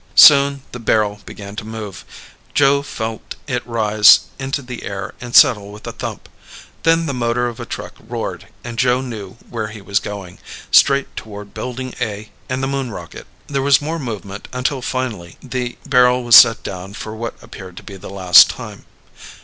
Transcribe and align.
Soon 0.17 0.63
the 0.71 0.79
barrel 0.79 1.19
began 1.27 1.55
to 1.55 1.63
move. 1.63 2.05
Joe 2.55 2.81
felt 2.81 3.35
it 3.45 3.63
rise 3.67 4.21
into 4.39 4.63
the 4.63 4.81
air 4.81 5.13
and 5.21 5.35
settle 5.35 5.71
with 5.71 5.85
a 5.85 5.91
thump. 5.91 6.27
Then 6.81 7.05
the 7.05 7.13
motor 7.13 7.47
of 7.47 7.59
a 7.59 7.67
truck 7.67 7.93
roared 7.99 8.47
and 8.63 8.79
Joe 8.79 9.01
knew 9.01 9.37
where 9.47 9.67
he 9.67 9.79
was 9.79 9.99
going. 9.99 10.39
Straight 10.71 11.15
toward 11.15 11.53
Building 11.53 11.93
A 12.01 12.31
and 12.49 12.63
the 12.63 12.67
Moon 12.67 12.89
rocket. 12.89 13.27
There 13.45 13.61
was 13.61 13.79
more 13.79 13.99
movement 13.99 14.47
until 14.51 14.81
finally 14.81 15.37
the 15.39 15.77
barrel 15.85 16.23
was 16.23 16.35
set 16.35 16.63
down 16.63 16.95
for 16.95 17.13
what 17.15 17.35
appeared 17.39 17.77
to 17.77 17.83
be 17.83 17.95
the 17.95 18.09
last 18.09 18.49
time. 18.49 18.87